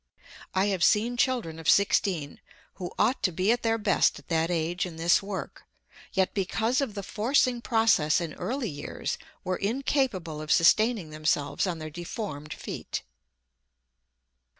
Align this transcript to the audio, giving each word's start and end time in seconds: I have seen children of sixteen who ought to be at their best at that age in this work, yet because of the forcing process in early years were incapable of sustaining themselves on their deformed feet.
I 0.55 0.65
have 0.69 0.83
seen 0.83 1.15
children 1.15 1.59
of 1.59 1.69
sixteen 1.69 2.39
who 2.77 2.91
ought 2.97 3.21
to 3.21 3.31
be 3.31 3.51
at 3.51 3.61
their 3.61 3.77
best 3.77 4.17
at 4.17 4.29
that 4.29 4.49
age 4.49 4.83
in 4.83 4.95
this 4.95 5.21
work, 5.21 5.67
yet 6.11 6.33
because 6.33 6.81
of 6.81 6.95
the 6.95 7.03
forcing 7.03 7.61
process 7.61 8.19
in 8.19 8.33
early 8.33 8.71
years 8.71 9.19
were 9.43 9.57
incapable 9.57 10.41
of 10.41 10.51
sustaining 10.51 11.11
themselves 11.11 11.67
on 11.67 11.77
their 11.77 11.91
deformed 11.91 12.51
feet. 12.51 13.03